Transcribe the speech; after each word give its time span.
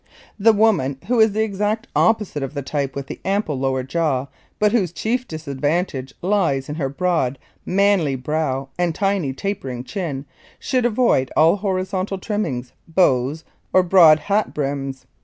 24] 0.37 0.43
The 0.51 0.57
woman 0.59 0.97
who 1.05 1.19
is 1.19 1.33
the 1.33 1.43
exact 1.43 1.85
opposite 1.95 2.41
of 2.41 2.55
the 2.55 2.63
type 2.63 2.95
with 2.95 3.05
the 3.05 3.19
ample 3.23 3.59
lower 3.59 3.83
jaw, 3.83 4.25
but 4.57 4.71
whose 4.71 4.91
chief 4.91 5.27
disadvantage 5.27 6.11
lies 6.23 6.67
in 6.67 6.73
her 6.73 6.89
broad, 6.89 7.37
manly 7.67 8.15
brow 8.15 8.69
and 8.79 8.95
tiny 8.95 9.31
tapering 9.31 9.83
chin, 9.83 10.25
should 10.57 10.85
avoid 10.87 11.29
all 11.37 11.57
horizontal 11.57 12.17
trimmings, 12.17 12.71
bows 12.87 13.43
or 13.73 13.83
broad 13.83 14.21
hat 14.21 14.55
brims. 14.55 15.05